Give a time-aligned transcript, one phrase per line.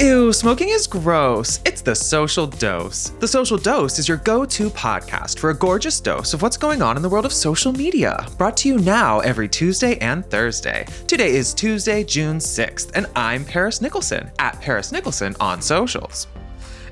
[0.00, 1.58] Ew, smoking is gross.
[1.64, 3.08] It's the social dose.
[3.18, 6.82] The social dose is your go to podcast for a gorgeous dose of what's going
[6.82, 8.24] on in the world of social media.
[8.38, 10.86] Brought to you now every Tuesday and Thursday.
[11.08, 16.28] Today is Tuesday, June 6th, and I'm Paris Nicholson at Paris Nicholson on socials.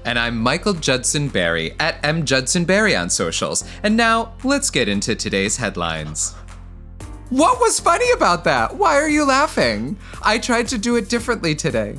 [0.04, 3.62] And I'm Michael Judson Berry at M Judson Berry on socials.
[3.84, 6.34] And now let's get into today's headlines.
[7.30, 8.76] What was funny about that?
[8.76, 9.96] Why are you laughing?
[10.24, 11.96] I tried to do it differently today.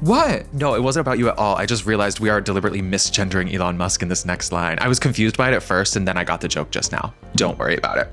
[0.00, 0.52] What?
[0.54, 1.56] No, it wasn't about you at all.
[1.56, 4.78] I just realized we are deliberately misgendering Elon Musk in this next line.
[4.80, 7.12] I was confused by it at first, and then I got the joke just now.
[7.34, 8.08] Don't worry about it.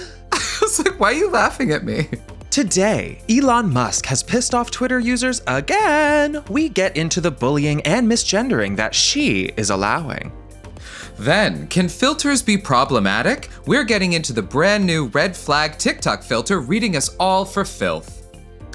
[0.32, 2.08] I was like, why are you laughing at me?
[2.50, 6.42] Today, Elon Musk has pissed off Twitter users again.
[6.50, 10.32] We get into the bullying and misgendering that she is allowing.
[11.16, 13.50] Then, can filters be problematic?
[13.66, 18.19] We're getting into the brand new red flag TikTok filter reading us all for filth.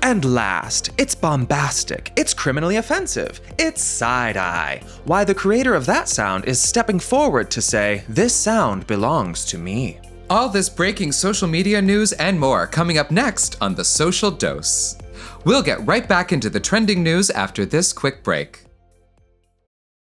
[0.06, 4.80] And last, it's bombastic, it's criminally offensive, it's side eye.
[5.06, 9.58] Why the creator of that sound is stepping forward to say, This sound belongs to
[9.58, 10.00] me.
[10.30, 14.96] All this breaking social media news and more coming up next on The Social Dose.
[15.44, 18.64] We'll get right back into the trending news after this quick break.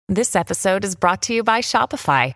[0.07, 2.35] This episode is brought to you by Shopify.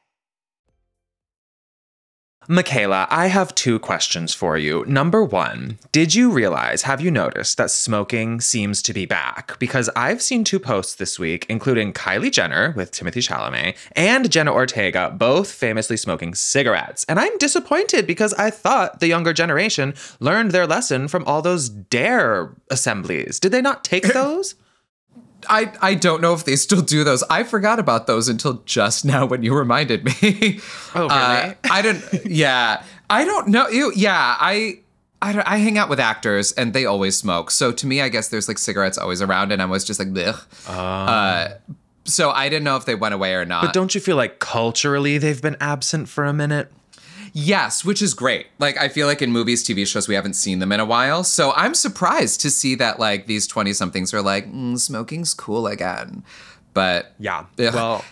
[2.51, 4.83] Michaela, I have two questions for you.
[4.85, 9.57] Number one, did you realize, have you noticed that smoking seems to be back?
[9.57, 14.51] Because I've seen two posts this week, including Kylie Jenner with Timothée Chalamet and Jenna
[14.51, 17.05] Ortega, both famously smoking cigarettes.
[17.07, 21.69] And I'm disappointed because I thought the younger generation learned their lesson from all those
[21.69, 23.39] DARE assemblies.
[23.39, 24.55] Did they not take those?
[25.49, 27.23] I, I don't know if they still do those.
[27.23, 30.59] I forgot about those until just now when you reminded me.
[30.93, 31.11] Oh, really?
[31.11, 32.03] Uh, I don't.
[32.25, 33.67] Yeah, I don't know.
[33.69, 34.79] You, yeah, I.
[35.23, 37.51] I, I hang out with actors and they always smoke.
[37.51, 40.07] So to me, I guess there's like cigarettes always around, and I was just like,
[40.17, 40.41] ugh.
[40.67, 41.57] Uh, uh,
[42.05, 43.61] so I didn't know if they went away or not.
[43.63, 46.71] But don't you feel like culturally they've been absent for a minute?
[47.33, 48.47] Yes, which is great.
[48.59, 51.23] Like I feel like in movies, TV shows, we haven't seen them in a while.
[51.23, 55.67] So I'm surprised to see that like these 20 somethings are like, mm, smoking's cool
[55.67, 56.23] again.
[56.73, 57.45] But yeah.
[57.59, 57.73] Ugh.
[57.73, 58.05] Well,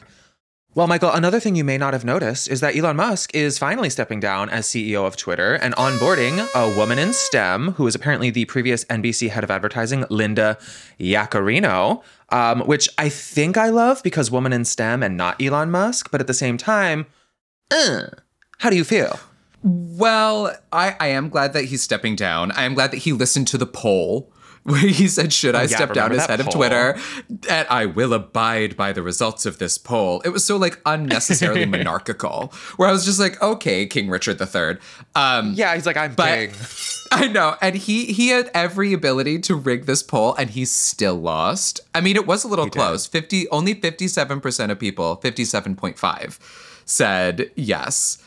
[0.76, 3.90] well, Michael, another thing you may not have noticed is that Elon Musk is finally
[3.90, 8.30] stepping down as CEO of Twitter and onboarding a woman in STEM who is apparently
[8.30, 10.58] the previous NBC head of advertising, Linda
[11.00, 16.12] Yaccarino, um, which I think I love because woman in STEM and not Elon Musk.
[16.12, 17.08] But at the same time,
[17.72, 18.04] uh,
[18.60, 19.20] how do you feel?
[19.64, 22.52] Well, I, I am glad that he's stepping down.
[22.52, 24.32] I am glad that he listened to the poll
[24.64, 26.48] where he said, Should I oh, yeah, step down as head poll.
[26.48, 26.98] of Twitter?
[27.50, 30.22] And I will abide by the results of this poll.
[30.22, 34.78] It was so like unnecessarily monarchical, where I was just like, Okay, King Richard III.
[35.16, 36.52] Um, yeah, he's like, I'm but, king.
[37.12, 37.56] I know.
[37.62, 41.80] And he he had every ability to rig this poll and he still lost.
[41.96, 43.08] I mean, it was a little he close.
[43.08, 43.22] Did.
[43.24, 46.40] 50 only 57% of people, 57.5
[46.86, 48.18] said yes.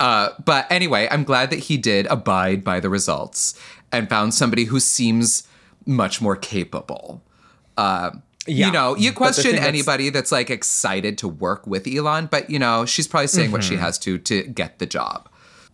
[0.00, 3.58] Uh, but anyway, I'm glad that he did abide by the results
[3.90, 5.46] and found somebody who seems
[5.86, 7.22] much more capable.
[7.76, 8.10] Uh,
[8.46, 8.66] yeah.
[8.66, 10.30] You know, you question anybody that's...
[10.30, 10.32] that's...
[10.32, 13.52] like excited to work with Elon, but you know, she's probably saying mm-hmm.
[13.52, 13.82] what she mm-hmm.
[13.82, 15.28] has to to get the job.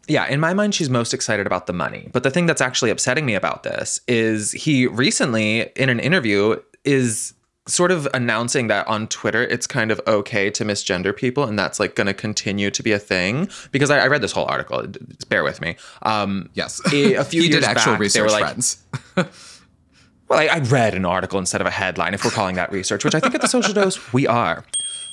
[0.06, 2.10] Yeah, in my mind, she's most excited about the money.
[2.12, 6.56] But the thing that's actually upsetting me about this is he recently, in an interview,
[6.84, 7.32] is
[7.66, 11.80] sort of announcing that on Twitter it's kind of okay to misgender people and that's
[11.80, 14.84] like going to continue to be a thing because I, I read this whole article.
[15.28, 15.76] Bear with me.
[16.02, 18.84] Um, yes, a, a few he years did actual back, research, they were like, friends.
[19.16, 22.12] well, I, I, read an article instead of a headline.
[22.12, 24.64] If we're calling that research, which I think at the Social Dose we are.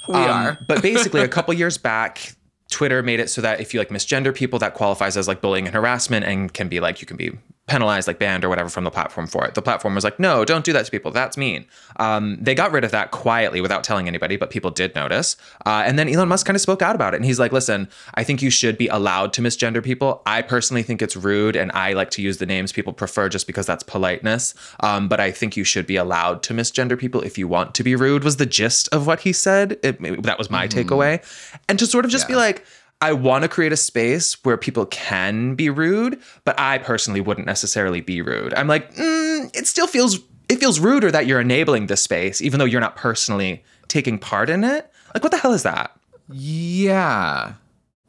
[0.07, 0.57] We um, are.
[0.67, 2.35] but basically, a couple years back,
[2.69, 5.67] Twitter made it so that if you like misgender people, that qualifies as like bullying
[5.67, 7.31] and harassment and can be like you can be
[7.71, 9.55] penalized, like banned or whatever from the platform for it.
[9.55, 11.09] The platform was like, no, don't do that to people.
[11.09, 11.65] That's mean.
[11.95, 15.37] Um, they got rid of that quietly without telling anybody, but people did notice.
[15.65, 17.17] Uh, and then Elon Musk kind of spoke out about it.
[17.17, 20.21] And he's like, listen, I think you should be allowed to misgender people.
[20.25, 21.55] I personally think it's rude.
[21.55, 24.53] And I like to use the names people prefer just because that's politeness.
[24.81, 27.83] Um, but I think you should be allowed to misgender people if you want to
[27.83, 29.79] be rude, was the gist of what he said.
[29.81, 30.77] It, that was my mm-hmm.
[30.77, 31.59] takeaway.
[31.69, 32.35] And to sort of just yeah.
[32.35, 32.65] be like,
[33.01, 37.47] I want to create a space where people can be rude, but I personally wouldn't
[37.47, 38.53] necessarily be rude.
[38.53, 42.59] I'm like, mm, it still feels it feels ruder that you're enabling this space, even
[42.59, 44.91] though you're not personally taking part in it.
[45.13, 45.97] Like, what the hell is that?
[46.29, 47.53] Yeah.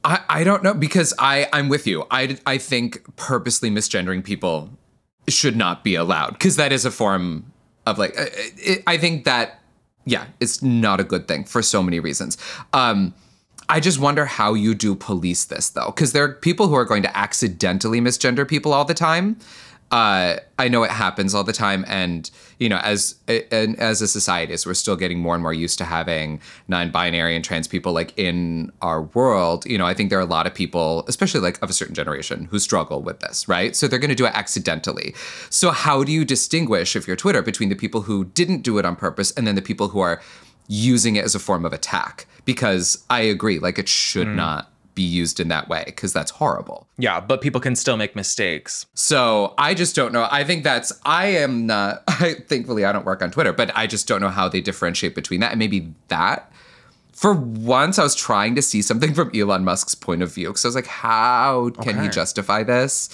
[0.05, 2.05] I, I don't know because I I'm with you.
[2.11, 4.71] I I think purposely misgendering people
[5.29, 7.53] should not be allowed because that is a form
[7.87, 9.61] of like uh, it, I think that
[10.05, 12.37] yeah, it's not a good thing for so many reasons.
[12.73, 13.15] Um
[13.73, 16.85] I just wonder how you do police this though because there are people who are
[16.85, 19.39] going to accidentally misgender people all the time
[19.93, 24.09] uh, I know it happens all the time, and you know, as and as a
[24.09, 27.93] society, as we're still getting more and more used to having non-binary and trans people
[27.93, 31.41] like in our world, you know, I think there are a lot of people, especially
[31.41, 33.77] like of a certain generation, who struggle with this, right?
[33.77, 35.15] So they're going to do it accidentally.
[35.51, 38.87] So how do you distinguish if you're Twitter between the people who didn't do it
[38.87, 40.23] on purpose and then the people who are
[40.69, 42.27] using it as a form of attack?
[42.45, 44.35] Because I agree, like it should mm.
[44.35, 46.87] not be used in that way because that's horrible.
[46.99, 48.87] Yeah, but people can still make mistakes.
[48.95, 50.29] So I just don't know.
[50.31, 53.87] I think that's I am not I thankfully I don't work on Twitter, but I
[53.87, 56.51] just don't know how they differentiate between that and maybe that.
[57.13, 60.65] For once I was trying to see something from Elon Musk's point of view because
[60.65, 62.03] I was like how can okay.
[62.05, 63.09] he justify this?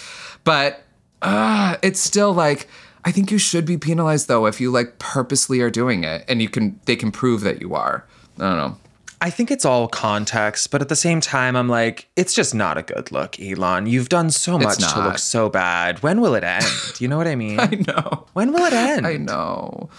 [0.45, 0.83] But
[1.23, 2.69] uh it's still like
[3.05, 6.43] I think you should be penalized though if you like purposely are doing it and
[6.43, 8.05] you can they can prove that you are.
[8.39, 8.77] I don't know.
[9.21, 12.79] I think it's all context, but at the same time, I'm like, it's just not
[12.79, 13.87] a good look, Elon.
[13.87, 16.03] You've done so much to look so bad.
[16.05, 16.65] When will it end?
[17.01, 17.59] You know what I mean?
[17.61, 18.27] I know.
[18.35, 19.07] When will it end?
[19.07, 19.91] I know.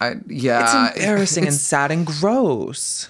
[0.00, 0.90] I yeah.
[0.90, 3.08] It's embarrassing it's, and sad and gross.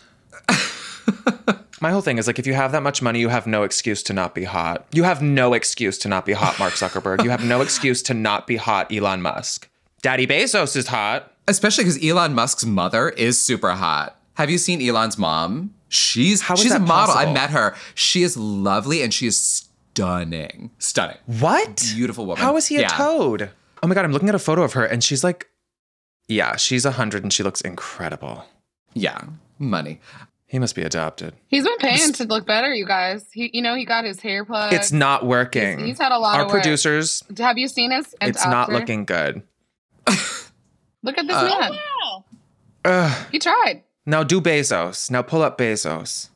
[1.81, 4.02] My whole thing is like, if you have that much money, you have no excuse
[4.05, 4.87] to not be hot.
[4.93, 7.22] You have no excuse to not be hot, Mark Zuckerberg.
[7.22, 9.69] you have no excuse to not be hot, Elon Musk.
[10.02, 11.32] Daddy Bezos is hot.
[11.46, 14.20] Especially because Elon Musk's mother is super hot.
[14.34, 15.75] Have you seen Elon's mom?
[15.88, 17.14] She's How she's a model.
[17.14, 17.31] Possible?
[17.31, 17.75] I met her.
[17.94, 20.70] She is lovely and she is stunning.
[20.78, 21.16] Stunning.
[21.26, 21.93] What?
[21.94, 22.43] Beautiful woman.
[22.43, 22.88] How is he a yeah.
[22.88, 23.50] toad?
[23.82, 25.49] Oh my god, I'm looking at a photo of her and she's like
[26.28, 28.44] yeah, she's a hundred and she looks incredible.
[28.93, 29.25] Yeah,
[29.58, 30.00] money.
[30.49, 31.35] He must be adopted.
[31.47, 33.27] He's been paying to look better, you guys.
[33.33, 34.73] He, you know, he got his hair plugged.
[34.73, 35.79] It's not working.
[35.79, 37.23] He's, he's had a lot Our of Our producers.
[37.37, 38.17] Have you seen his?
[38.23, 38.50] It's after?
[38.50, 39.43] not looking good.
[41.03, 41.71] Look at this uh, man.
[41.73, 42.25] Oh,
[42.85, 42.91] wow.
[42.91, 43.83] Uh, he tried.
[44.06, 45.11] Now do Bezos.
[45.11, 46.31] Now pull up Bezos.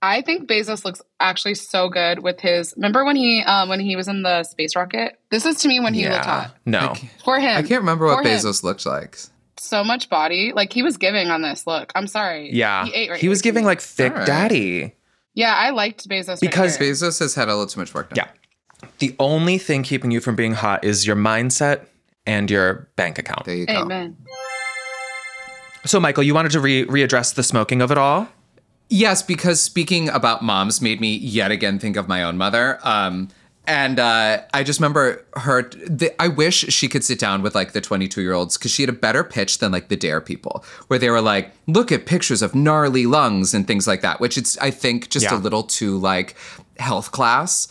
[0.00, 2.72] I think Bezos looks actually so good with his.
[2.76, 5.18] Remember when he um, when he was in the space rocket?
[5.30, 6.14] This is to me when he yeah.
[6.14, 6.56] looked hot.
[6.64, 7.56] No, for him.
[7.56, 8.68] I can't remember what Bezos him.
[8.68, 9.18] looks like.
[9.60, 11.92] So much body, like he was giving on this look.
[11.94, 12.52] I'm sorry.
[12.52, 14.26] Yeah, he, right he was giving like thick right.
[14.26, 14.94] daddy.
[15.34, 18.26] Yeah, I liked Bezos because right Bezos has had a little too much work done.
[18.26, 21.86] Yeah, the only thing keeping you from being hot is your mindset
[22.26, 23.44] and your bank account.
[23.44, 23.72] There you go.
[23.72, 24.16] Amen.
[25.84, 28.28] So, Michael, you wanted to re- readdress the smoking of it all?
[28.90, 32.78] Yes, because speaking about moms made me yet again think of my own mother.
[32.82, 33.28] Um,
[33.68, 35.62] and uh, I just remember her.
[35.62, 38.82] The, I wish she could sit down with like the 22 year olds because she
[38.82, 42.06] had a better pitch than like the Dare people, where they were like, look at
[42.06, 45.36] pictures of gnarly lungs and things like that, which it's, I think, just yeah.
[45.36, 46.34] a little too like
[46.78, 47.68] health class.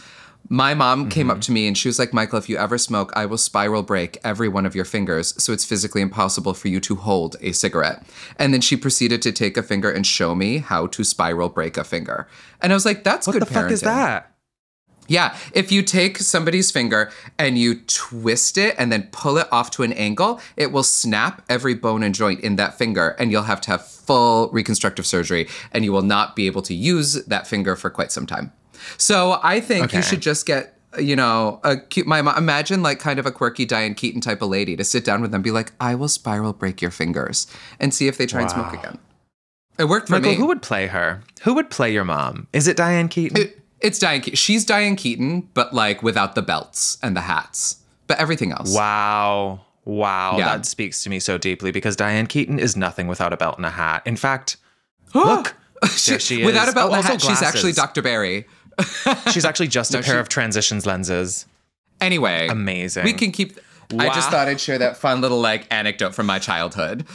[0.50, 1.10] My mom mm-hmm.
[1.10, 1.42] came up mm-hmm.
[1.42, 4.20] to me and she was like, Michael, if you ever smoke, I will spiral break
[4.24, 8.06] every one of your fingers so it's physically impossible for you to hold a cigarette.
[8.38, 11.76] And then she proceeded to take a finger and show me how to spiral break
[11.76, 12.28] a finger.
[12.62, 14.32] And I was like, that's what good What the fuck is that?
[15.08, 19.72] Yeah, if you take somebody's finger and you twist it and then pull it off
[19.72, 23.44] to an angle, it will snap every bone and joint in that finger, and you'll
[23.44, 27.48] have to have full reconstructive surgery, and you will not be able to use that
[27.48, 28.52] finger for quite some time.
[28.98, 29.98] So I think okay.
[29.98, 33.66] you should just get you know, a cute my imagine like kind of a quirky
[33.66, 36.54] Diane Keaton type of lady to sit down with them, be like, I will spiral
[36.54, 37.48] break your fingers,
[37.80, 38.48] and see if they try wow.
[38.48, 38.98] and smoke again.
[39.78, 40.38] It worked for Michael, me.
[40.38, 41.22] Who would play her?
[41.44, 42.48] Who would play your mom?
[42.52, 43.38] Is it Diane Keaton?
[43.38, 44.22] It, it's Diane.
[44.22, 44.36] Keaton.
[44.36, 48.74] She's Diane Keaton, but like without the belts and the hats, but everything else.
[48.74, 49.62] Wow.
[49.86, 50.58] Wow, yeah.
[50.58, 53.66] that speaks to me so deeply because Diane Keaton is nothing without a belt and
[53.66, 54.02] a hat.
[54.06, 54.58] In fact,
[55.16, 55.56] look,
[55.96, 56.46] she is.
[56.46, 58.02] Without a belt oh, and a hat, she's actually Dr.
[58.02, 58.46] Berry.
[59.32, 61.48] She's actually just no, a pair she, of transitions lenses.
[62.00, 63.06] Anyway, amazing.
[63.06, 63.58] We can keep.
[63.92, 64.06] Wow.
[64.06, 67.08] I just thought I'd share that fun little like anecdote from my childhood.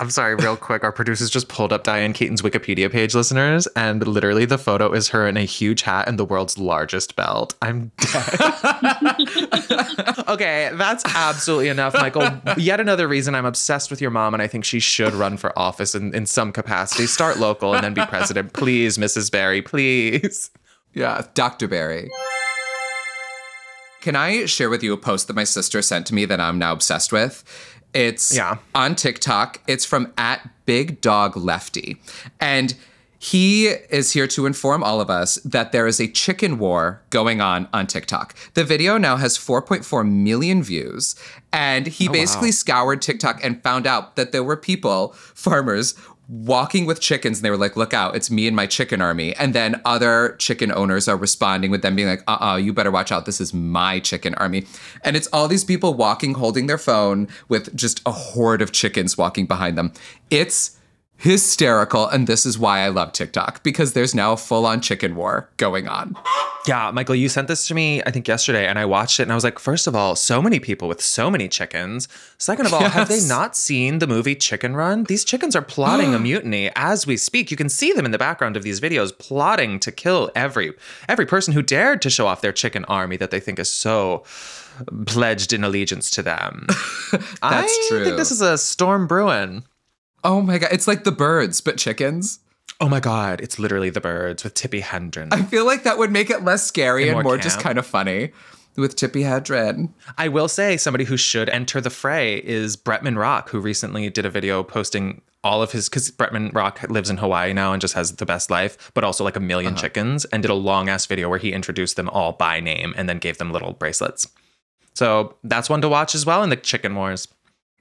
[0.00, 0.82] I'm sorry, real quick.
[0.82, 5.08] Our producers just pulled up Diane Keaton's Wikipedia page, listeners, and literally the photo is
[5.08, 7.54] her in a huge hat and the world's largest belt.
[7.60, 8.40] I'm dead.
[10.28, 12.28] okay, that's absolutely enough, Michael.
[12.56, 15.56] Yet another reason I'm obsessed with your mom, and I think she should run for
[15.58, 17.06] office in, in some capacity.
[17.06, 18.54] Start local and then be president.
[18.54, 19.30] Please, Mrs.
[19.30, 20.50] Berry, please.
[20.94, 21.68] Yeah, Dr.
[21.68, 22.10] Berry.
[24.00, 26.58] Can I share with you a post that my sister sent to me that I'm
[26.58, 27.44] now obsessed with?
[27.94, 28.58] It's yeah.
[28.74, 29.60] on TikTok.
[29.66, 32.00] It's from at Big Dog Lefty.
[32.40, 32.74] And
[33.22, 37.42] He is here to inform all of us that there is a chicken war going
[37.42, 38.34] on on TikTok.
[38.54, 41.16] The video now has 4.4 million views,
[41.52, 42.52] and he Oh, basically wow.
[42.52, 45.92] scoured TikTok and found out that there were people, farmers,
[46.30, 49.34] walking with chickens and they were like, look out, it's me and my chicken army.
[49.34, 52.90] And then other chicken owners are responding with them being like, uh uh you better
[52.90, 53.26] watch out.
[53.26, 54.64] This is my chicken army.
[55.02, 59.18] And it's all these people walking, holding their phone with just a horde of chickens
[59.18, 59.92] walking behind them.
[60.30, 60.78] It's
[61.20, 62.08] hysterical.
[62.08, 65.48] And this is why I love TikTok because there's now a full on chicken war
[65.58, 66.16] going on.
[66.66, 69.32] Yeah, Michael, you sent this to me, I think, yesterday, and I watched it and
[69.32, 72.06] I was like, first of all, so many people with so many chickens.
[72.38, 75.04] Second of all, have they not seen the movie Chicken Run?
[75.04, 77.50] These chickens are plotting a mutiny as we speak.
[77.50, 80.72] You can see them in the background of these videos plotting to kill every
[81.08, 84.24] every person who dared to show off their chicken army that they think is so
[85.06, 86.66] pledged in allegiance to them.
[87.12, 88.04] That's I true.
[88.04, 89.64] think this is a storm brewing.
[90.22, 90.70] Oh my God.
[90.72, 92.40] It's like the birds, but chickens.
[92.80, 95.28] Oh my god, it's literally the birds with Tippi Hendren.
[95.32, 97.78] I feel like that would make it less scary And and more more just kind
[97.78, 98.32] of funny
[98.76, 99.90] with Tippi Hedren.
[100.16, 104.24] I will say somebody who should enter the fray is Bretman Rock, who recently did
[104.24, 107.94] a video posting all of his because Bretman Rock lives in Hawaii now and just
[107.94, 109.76] has the best life, but also like a 1000000 uh-huh.
[109.76, 113.08] chickens, and did a long ass video where he introduced them all by name and
[113.08, 114.28] then gave them little bracelets.
[114.94, 117.28] So that's one to watch as well in the chicken wars.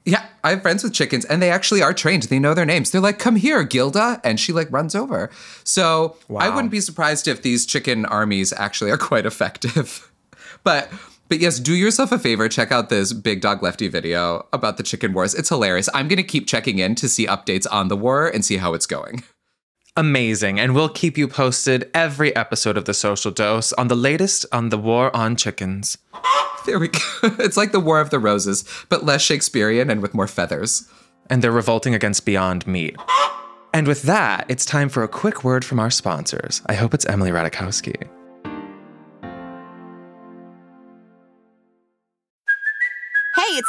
[0.05, 2.23] Yeah, I have friends with chickens and they actually are trained.
[2.23, 2.91] They know their names.
[2.91, 4.21] They're like, come here, Gilda.
[4.23, 5.29] And she like runs over.
[5.63, 10.11] So I wouldn't be surprised if these chicken armies actually are quite effective.
[10.63, 10.91] but
[11.29, 12.49] but yes, do yourself a favor.
[12.49, 15.35] Check out this Big Dog Lefty video about the chicken wars.
[15.35, 15.87] It's hilarious.
[15.93, 18.73] I'm going to keep checking in to see updates on the war and see how
[18.73, 19.23] it's going.
[19.95, 20.59] Amazing.
[20.59, 24.69] And we'll keep you posted every episode of The Social Dose on the latest on
[24.69, 25.99] the war on chickens.
[26.65, 26.99] There we go.
[27.39, 30.87] It's like the War of the Roses, but less Shakespearean and with more feathers.
[31.31, 32.95] and they're revolting against Beyond Meat.
[33.73, 36.61] And with that, it's time for a quick word from our sponsors.
[36.65, 38.07] I hope it's Emily Ratajkowski.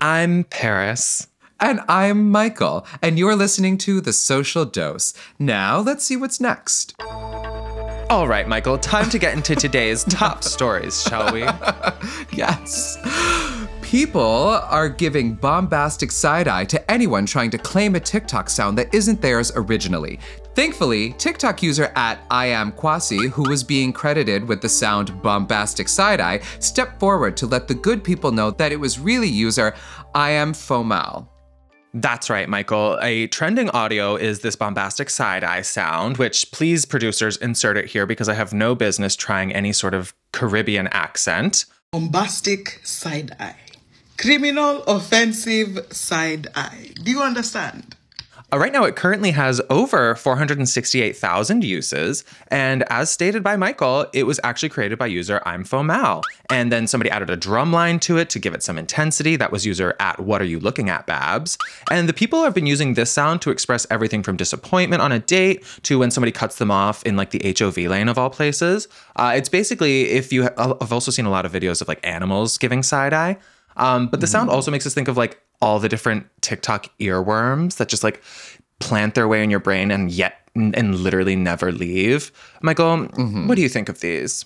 [0.00, 1.28] I'm Paris.
[1.58, 5.14] And I'm Michael, and you're listening to The Social Dose.
[5.38, 6.94] Now, let's see what's next.
[7.00, 11.46] All right, Michael, time to get into today's top stories, shall we?
[12.32, 12.98] Yes.
[13.80, 18.92] People are giving bombastic side eye to anyone trying to claim a TikTok sound that
[18.94, 20.20] isn't theirs originally.
[20.56, 25.86] Thankfully, TikTok user at I am Kwasi, who was being credited with the sound bombastic
[25.86, 29.74] side eye, stepped forward to let the good people know that it was really user
[30.14, 31.28] I am Fomal.
[31.92, 32.98] That's right, Michael.
[33.02, 38.06] A trending audio is this bombastic side eye sound, which please, producers, insert it here
[38.06, 41.66] because I have no business trying any sort of Caribbean accent.
[41.92, 43.56] bombastic side eye,
[44.16, 46.92] criminal offensive side eye.
[47.04, 47.94] Do you understand?
[48.52, 52.24] Uh, right now, it currently has over 468,000 uses.
[52.48, 56.22] And as stated by Michael, it was actually created by user I'm Fomal.
[56.48, 59.34] And then somebody added a drum line to it to give it some intensity.
[59.34, 61.58] That was user at What Are You Looking At, Babs?
[61.90, 65.18] And the people have been using this sound to express everything from disappointment on a
[65.18, 68.86] date to when somebody cuts them off in like the HOV lane of all places.
[69.16, 72.58] Uh, it's basically if you, I've also seen a lot of videos of like animals
[72.58, 73.38] giving side eye.
[73.76, 77.76] Um, but the sound also makes us think of like all the different TikTok earworms
[77.76, 78.22] that just like
[78.78, 82.32] plant their way in your brain and yet and literally never leave.
[82.62, 83.04] Michael,
[83.46, 84.44] what do you think of these?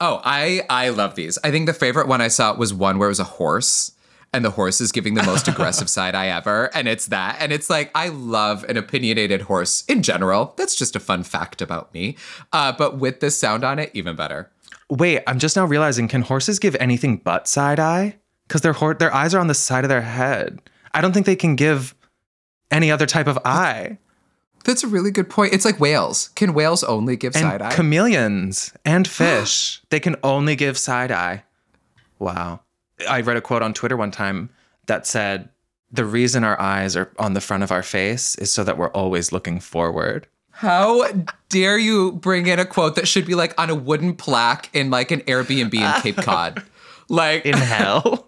[0.00, 1.38] Oh, I I love these.
[1.42, 3.92] I think the favorite one I saw was one where it was a horse
[4.32, 7.50] and the horse is giving the most aggressive side eye ever and it's that and
[7.50, 10.54] it's like I love an opinionated horse in general.
[10.56, 12.16] That's just a fun fact about me.
[12.52, 14.50] Uh, but with this sound on it even better.
[14.90, 18.16] Wait, I'm just now realizing can horses give anything but side eye?
[18.48, 20.60] Because their hor- their eyes are on the side of their head.
[20.94, 21.94] I don't think they can give
[22.70, 23.98] any other type of eye.
[24.64, 25.52] That's a really good point.
[25.52, 26.28] It's like whales.
[26.34, 27.74] Can whales only give and side eye?
[27.74, 29.80] chameleons and fish.
[29.90, 31.44] they can only give side eye.
[32.18, 32.60] Wow.
[33.08, 34.50] I read a quote on Twitter one time
[34.86, 35.48] that said,
[35.92, 38.90] The reason our eyes are on the front of our face is so that we're
[38.90, 40.26] always looking forward.
[40.50, 41.06] How
[41.48, 44.90] dare you bring in a quote that should be like on a wooden plaque in
[44.90, 46.62] like an Airbnb in Cape Cod?
[47.08, 48.24] Like In hell.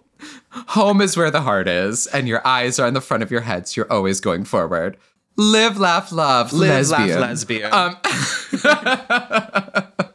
[0.51, 3.41] home is where the heart is, and your eyes are on the front of your
[3.41, 4.97] head, so you're always going forward.
[5.37, 7.71] Live, laugh, love, Live, laugh, lesbian.
[7.71, 7.73] lesbian.
[7.73, 7.97] Um,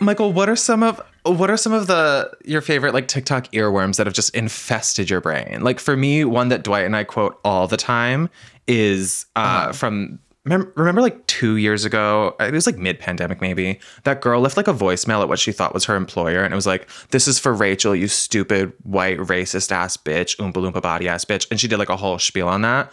[0.00, 3.96] Michael, what are some of what are some of the your favorite like TikTok earworms
[3.96, 5.62] that have just infested your brain?
[5.62, 8.28] Like for me, one that Dwight and I quote all the time
[8.66, 13.80] is uh, from remember, remember like two years ago, it was like mid pandemic maybe.
[14.04, 16.56] That girl left like a voicemail at what she thought was her employer, and it
[16.56, 21.08] was like, "This is for Rachel, you stupid white racist ass bitch, oompa loompa body
[21.08, 22.92] ass bitch," and she did like a whole spiel on that.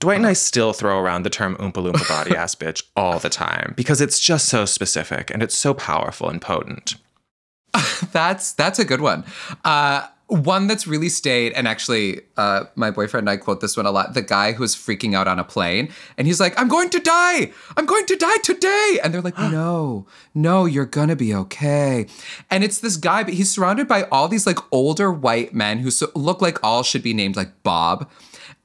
[0.00, 3.30] Dwight and I still throw around the term oompa loompa body ass bitch all the
[3.30, 6.96] time because it's just so specific and it's so powerful and potent.
[8.12, 9.24] that's that's a good one.
[9.64, 13.86] Uh, one that's really stayed, and actually, uh, my boyfriend and I quote this one
[13.86, 14.14] a lot.
[14.14, 17.52] The guy who's freaking out on a plane, and he's like, "I'm going to die!
[17.76, 22.06] I'm going to die today!" And they're like, "No, no, you're gonna be okay."
[22.50, 25.90] And it's this guy, but he's surrounded by all these like older white men who
[25.90, 28.10] so, look like all should be named like Bob.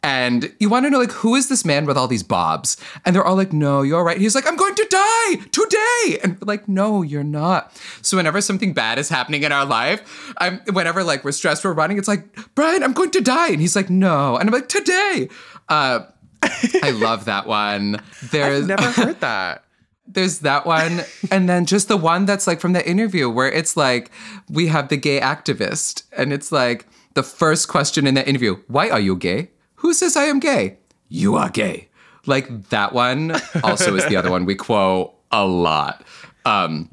[0.08, 2.78] And you want to know, like, who is this man with all these bobs?
[3.04, 4.18] And they're all like, no, you're right.
[4.18, 6.20] He's like, I'm going to die today.
[6.24, 7.78] And we're like, no, you're not.
[8.04, 11.74] So whenever something bad is happening in our life, I'm whenever like we're stressed, we're
[11.74, 12.24] running, it's like,
[12.56, 13.50] Brian, I'm going to die.
[13.50, 14.38] And he's like, no.
[14.38, 15.28] And I'm like, today.
[15.68, 16.06] Uh,
[16.82, 18.02] I love that one.
[18.32, 19.66] There's I've never heard that.
[20.08, 23.76] there's that one and then just the one that's like from the interview where it's
[23.76, 24.10] like
[24.48, 28.90] we have the gay activist and it's like the first question in the interview why
[28.90, 30.78] are you gay who says i am gay
[31.10, 31.88] you are gay
[32.26, 36.04] like that one also is the other one we quote a lot
[36.46, 36.90] um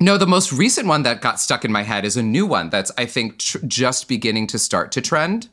[0.00, 2.68] no, the most recent one that got stuck in my head is a new one
[2.68, 5.48] that's I think tr- just beginning to start to trend.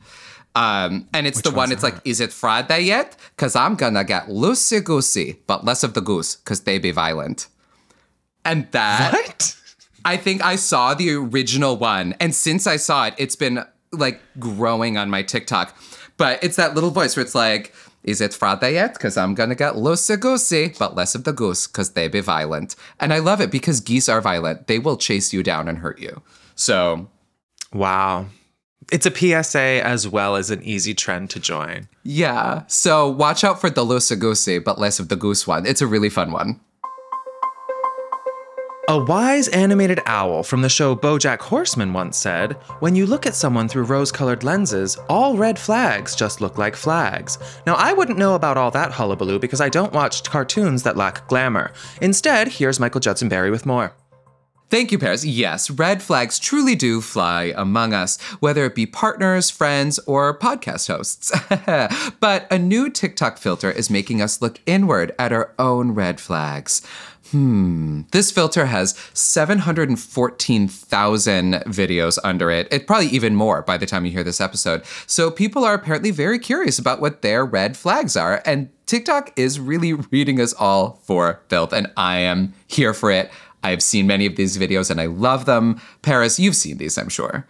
[0.54, 1.72] Um, and it's the one.
[1.72, 3.16] It's like, is it Friday yet?
[3.36, 7.46] Because I'm gonna get loosey goosey, but less of the goose, because they be violent.
[8.44, 9.56] And that What?
[10.04, 14.20] I think I saw the original one, and since I saw it, it's been like
[14.38, 15.74] growing on my TikTok.
[16.22, 18.94] But it's that little voice where it's like, "Is it Friday yet?
[18.94, 22.76] Because I'm gonna get loosey goosey, but less of the goose, because they be violent."
[23.00, 25.98] And I love it because geese are violent; they will chase you down and hurt
[25.98, 26.22] you.
[26.54, 27.08] So
[27.72, 28.26] Wow.
[28.92, 31.88] It's a PSA as well as an easy trend to join.
[32.04, 35.66] yeah, so watch out for the loosey goosey, but less of the goose one.
[35.66, 36.60] It's a really fun one.
[38.88, 43.36] A wise animated owl from the show Bojack Horseman once said, When you look at
[43.36, 47.38] someone through rose colored lenses, all red flags just look like flags.
[47.64, 51.28] Now, I wouldn't know about all that hullabaloo because I don't watch cartoons that lack
[51.28, 51.70] glamour.
[52.00, 53.94] Instead, here's Michael Judson Berry with more.
[54.72, 55.22] Thank you, Paris.
[55.22, 60.88] Yes, red flags truly do fly among us, whether it be partners, friends, or podcast
[60.88, 61.30] hosts.
[62.20, 66.80] but a new TikTok filter is making us look inward at our own red flags.
[67.32, 68.02] Hmm.
[68.12, 72.68] This filter has 714,000 videos under it.
[72.70, 74.82] It probably even more by the time you hear this episode.
[75.06, 78.42] So people are apparently very curious about what their red flags are.
[78.44, 81.72] And TikTok is really reading us all for filth.
[81.72, 83.30] And I am here for it.
[83.62, 85.80] I've seen many of these videos and I love them.
[86.02, 87.46] Paris, you've seen these, I'm sure.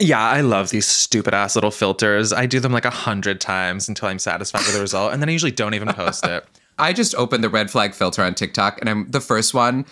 [0.00, 2.32] Yeah, I love these stupid ass little filters.
[2.32, 5.28] I do them like a hundred times until I'm satisfied with the result, and then
[5.28, 6.44] I usually don't even post it.
[6.80, 9.84] I just opened the red flag filter on TikTok and I'm the first one.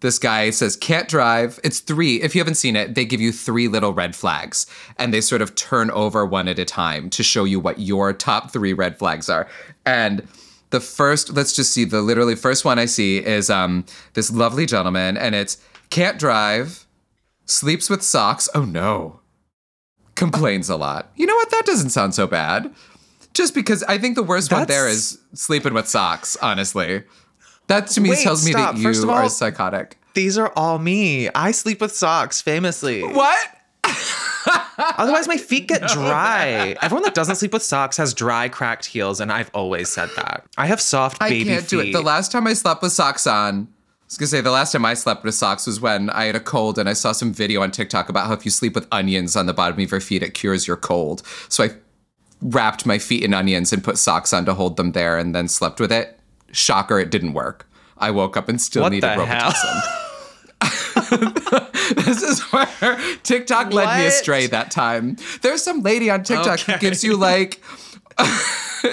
[0.00, 1.60] This guy says, can't drive.
[1.62, 2.20] It's three.
[2.22, 4.66] If you haven't seen it, they give you three little red flags
[4.98, 8.12] and they sort of turn over one at a time to show you what your
[8.12, 9.46] top three red flags are.
[9.86, 10.26] And
[10.70, 14.66] the first, let's just see, the literally first one I see is um, this lovely
[14.66, 15.58] gentleman and it's
[15.90, 16.86] can't drive,
[17.44, 18.48] sleeps with socks.
[18.54, 19.20] Oh no.
[20.14, 21.12] Complains a lot.
[21.14, 21.50] You know what?
[21.50, 22.74] That doesn't sound so bad.
[23.34, 27.02] Just because I think the worst one there is sleeping with socks, honestly.
[27.68, 28.74] That to me Wait, tells me stop.
[28.74, 29.98] that you of are all- psychotic.
[30.14, 31.30] These are all me.
[31.30, 33.02] I sleep with socks, famously.
[33.02, 33.48] What?
[34.98, 36.76] Otherwise, my feet get dry.
[36.82, 40.44] Everyone that doesn't sleep with socks has dry, cracked heels, and I've always said that.
[40.58, 41.70] I have soft baby I can't feet.
[41.70, 41.92] do it.
[41.92, 44.84] The last time I slept with socks on, I was gonna say the last time
[44.84, 47.62] I slept with socks was when I had a cold and I saw some video
[47.62, 50.22] on TikTok about how if you sleep with onions on the bottom of your feet,
[50.22, 51.22] it cures your cold.
[51.48, 51.70] So I
[52.42, 55.48] wrapped my feet in onions and put socks on to hold them there and then
[55.48, 56.18] slept with it.
[56.50, 57.68] Shocker, it didn't work.
[57.96, 59.52] I woke up and still What needed the hell?
[59.52, 59.98] Robitussin.
[61.94, 65.16] this is where TikTok led me astray that time.
[65.42, 67.62] There's some lady on TikTok who gives you like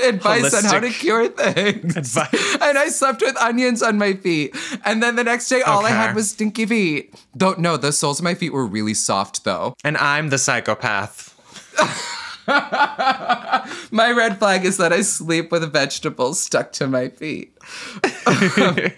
[0.03, 1.97] advice on how to cure things.
[1.97, 2.57] advice.
[2.61, 4.55] And I slept with onions on my feet.
[4.85, 7.13] And then the next day, all I had was stinky feet.
[7.35, 9.75] Don't no, the soles of my feet were really soft though.
[9.83, 11.35] And I'm the psychopath.
[13.91, 17.55] My red flag is that I sleep with vegetables stuck to my feet.
[18.27, 18.93] okay,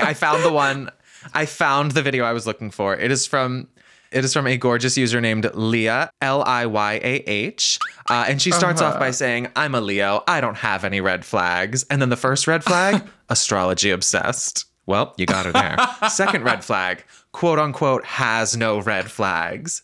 [0.00, 0.90] I found the one.
[1.34, 2.96] I found the video I was looking for.
[2.96, 3.68] It is from
[4.12, 8.40] it is from a gorgeous user named Leah L I Y A H, uh, and
[8.40, 10.22] she starts off by saying, "I'm a Leo.
[10.26, 14.64] I don't have any red flags." And then the first red flag, astrology obsessed.
[14.86, 15.76] Well, you got her there.
[16.08, 19.82] Second red flag, quote unquote, has no red flags.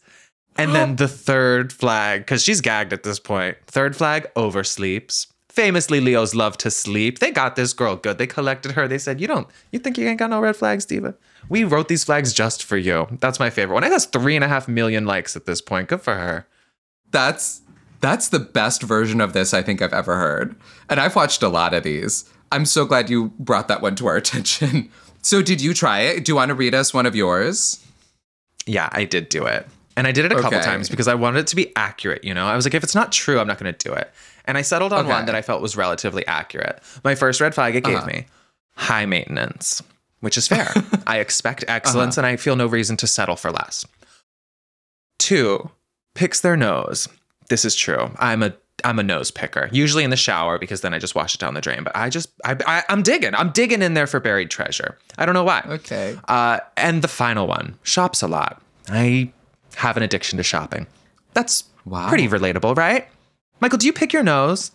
[0.56, 0.94] And then oh.
[0.94, 3.56] the third flag, because she's gagged at this point.
[3.66, 5.28] Third flag, oversleeps.
[5.48, 7.18] Famously, Leos love to sleep.
[7.18, 8.18] They got this girl good.
[8.18, 8.88] They collected her.
[8.88, 11.14] They said, "You don't, you think you ain't got no red flags, Diva?
[11.50, 13.84] We wrote these flags just for you." That's my favorite one.
[13.84, 15.88] It has three and a half million likes at this point.
[15.88, 16.46] Good for her.
[17.10, 17.60] That's
[18.00, 20.56] that's the best version of this I think I've ever heard.
[20.88, 22.24] And I've watched a lot of these.
[22.50, 24.90] I'm so glad you brought that one to our attention.
[25.22, 26.24] So did you try it?
[26.24, 27.84] Do you want to read us one of yours?
[28.66, 29.66] Yeah, I did do it.
[29.96, 30.64] And I did it a couple Okay.
[30.66, 32.46] times because I wanted it to be accurate, you know?
[32.46, 34.10] I was like, if it's not true, I'm not going to do it.
[34.46, 35.08] And I settled on Okay.
[35.10, 36.82] one that I felt was relatively accurate.
[37.04, 38.06] My first red flag it gave Uh-huh.
[38.06, 38.26] me
[38.74, 39.82] high maintenance,
[40.20, 40.72] which is fair.
[41.06, 41.74] I expect Uh-huh.
[41.76, 43.84] excellence and I feel no reason to settle for less.
[45.18, 45.70] Two,
[46.14, 47.08] picks their nose.
[47.48, 48.10] This is true.
[48.18, 51.34] I'm a I'm a nose picker, usually in the shower because then I just wash
[51.34, 51.84] it down the drain.
[51.84, 53.34] But I just I, I I'm digging.
[53.34, 54.98] I'm digging in there for buried treasure.
[55.18, 55.62] I don't know why.
[55.68, 56.18] Okay.
[56.26, 58.60] Uh, and the final one, shops a lot.
[58.88, 59.30] I
[59.76, 60.86] have an addiction to shopping.
[61.34, 62.08] That's Wow.
[62.08, 63.08] pretty relatable, right?
[63.60, 64.70] Michael, do you pick your nose?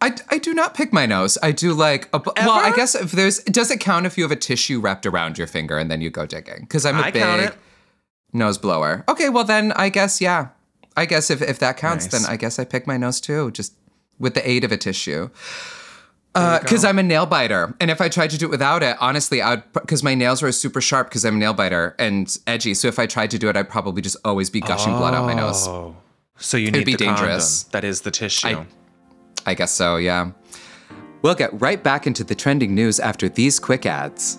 [0.00, 1.38] I, I do not pick my nose.
[1.42, 4.30] I do like a, well, I guess if there's does it count if you have
[4.32, 6.60] a tissue wrapped around your finger and then you go digging?
[6.60, 7.54] Because I'm a I big count it.
[8.32, 9.04] nose blower.
[9.08, 10.48] Okay, well then I guess yeah.
[10.96, 12.22] I guess if, if that counts, Nice.
[12.22, 13.74] then I guess I pick my nose too, just
[14.18, 15.30] with the aid of a tissue.
[16.34, 18.96] Because uh, I'm a nail biter, and if I tried to do it without it,
[19.00, 22.74] honestly, I'd because my nails are super sharp because I'm a nail biter and edgy.
[22.74, 25.26] So if I tried to do it, I'd probably just always be gushing blood out
[25.26, 25.68] my nose.
[25.68, 25.94] Oh.
[26.36, 27.62] So you need It'd be the dangerous.
[27.62, 27.70] condom.
[27.72, 28.48] That is the tissue.
[28.48, 28.66] I-
[29.46, 30.30] I guess so, yeah.
[31.22, 34.38] We'll get right back into the trending news after these quick ads.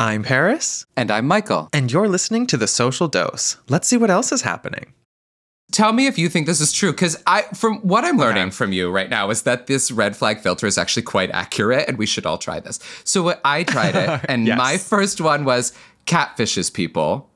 [0.00, 1.68] I'm Paris, And I'm Michael.
[1.72, 3.56] and you're listening to The Social Dose.
[3.68, 4.92] Let's see what else is happening.
[5.72, 8.50] Tell me if you think this is true, because I, from what I'm learning Okay.
[8.52, 11.98] from you right now, is that this red flag filter is actually quite accurate, and
[11.98, 12.78] we should all try this.
[13.04, 14.56] So what I tried it, and Yes.
[14.56, 15.72] my first one was
[16.06, 17.28] catfishes people,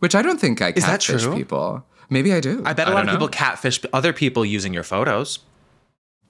[0.00, 1.36] which I don't think I Is that catfish true?
[1.36, 1.86] people.
[2.08, 2.62] Maybe I do.
[2.64, 5.38] I bet a lot don't of people catfish other people using your photos.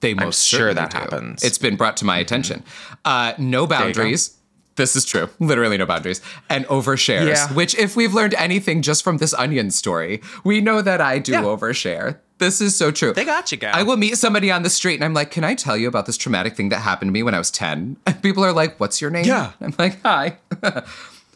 [0.01, 0.97] They most sure that do.
[0.97, 1.39] happens.
[1.39, 1.47] Mm-hmm.
[1.47, 2.63] It's been brought to my attention.
[3.05, 3.69] Uh, no you go.
[3.79, 4.37] boundaries.
[4.81, 5.29] This is true.
[5.39, 6.21] Literally no boundaries.
[6.49, 7.53] And overshares, Yeah.
[7.53, 11.33] which, if we've learned anything just from this onion story, we know that I do
[11.33, 11.43] Yeah.
[11.43, 12.17] overshare.
[12.39, 13.13] This is so true.
[13.13, 13.75] They got you, gal.
[13.75, 16.07] I will meet somebody on the street and I'm like, Can I tell you about
[16.07, 17.97] this traumatic thing that happened to me when I was 10?
[18.07, 19.25] And people are like, What's your name?
[19.25, 19.51] Yeah.
[19.61, 20.37] I'm like, Hi.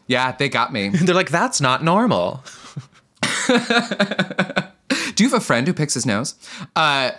[0.07, 0.89] yeah, they got me.
[1.05, 2.43] They're like, that's not normal.
[5.15, 6.33] Do you have a friend who picks his nose?
[6.75, 7.11] Uh,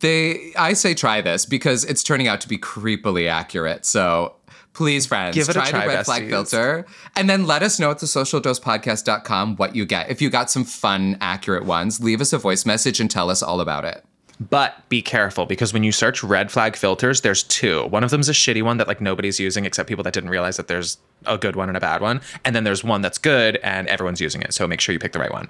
[0.00, 3.86] they, I say try this because it's turning out to be creepily accurate.
[3.86, 4.34] So
[4.78, 6.86] please, friends, Give it a try, try, the red flag filter,
[7.16, 10.08] and then let us know at the socialdosepodcast.com what you get.
[10.08, 13.42] If you got some fun, accurate ones, leave us a voice message and tell us
[13.42, 14.04] all about it.
[14.38, 17.86] But be careful because when you search red flag filters, there's two.
[17.86, 20.56] One of them's a shitty one that like nobody's using except people that didn't realize
[20.58, 22.20] that there's a good one and a bad one.
[22.44, 24.54] And then there's one that's good and everyone's using it.
[24.54, 25.48] So make sure you pick the right one.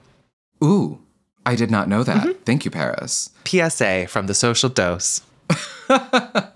[0.64, 1.02] Ooh,
[1.44, 2.26] I did not know that.
[2.26, 2.42] Mm-hmm.
[2.44, 3.28] Thank you, Paris.
[3.44, 5.20] PSA from the social dose.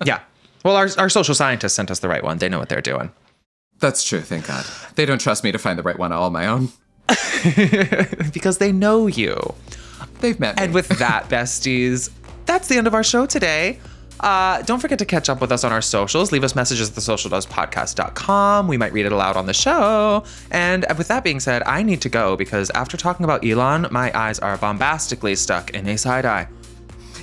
[0.06, 0.20] yeah.
[0.64, 2.38] Well, our, our social scientists sent us the right one.
[2.38, 3.12] They know what they're doing.
[3.80, 4.64] That's true, thank God.
[4.94, 6.68] They don't trust me to find the right one all on my own.
[8.32, 9.54] because they know you.
[10.20, 10.62] They've met me.
[10.62, 12.10] And with that, besties,
[12.46, 13.80] that's the end of our show today.
[14.20, 16.30] Uh, don't forget to catch up with us on our socials.
[16.30, 18.68] Leave us messages at thesocialdosespodcast.com.
[18.68, 20.22] We might read it aloud on the show.
[20.52, 24.16] And with that being said, I need to go because after talking about Elon, my
[24.16, 26.46] eyes are bombastically stuck in a side eye.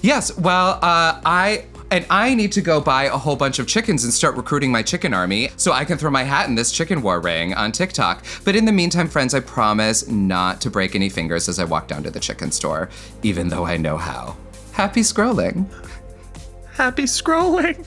[0.01, 4.03] Yes, well, uh, I And I need to go buy a whole bunch of chickens
[4.03, 7.01] and start recruiting my chicken army so I can throw my hat in this chicken
[7.01, 8.23] war ring on TikTok.
[8.45, 11.87] But in the meantime, friends, I promise not to break any fingers as I walk
[11.87, 12.89] down to the chicken store,
[13.23, 14.37] even though I know how.
[14.71, 15.65] Happy scrolling.
[16.73, 17.85] Happy scrolling.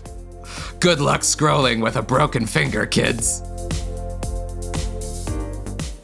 [0.81, 3.41] Good luck scrolling with a broken finger, kids.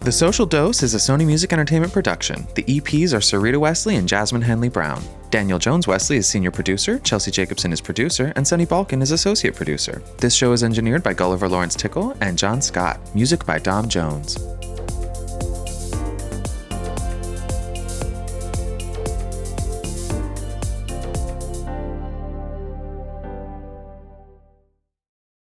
[0.00, 2.46] The Social Dose is a Sony Music Entertainment production.
[2.54, 5.02] The EPs are Sarita Wesley and Jasmine Henley Brown.
[5.30, 9.54] Daniel Jones Wesley is senior producer, Chelsea Jacobson is producer, and Sunny Balkin is associate
[9.54, 10.02] producer.
[10.16, 12.98] This show is engineered by Gulliver Lawrence Tickle and John Scott.
[13.14, 14.38] Music by Dom Jones.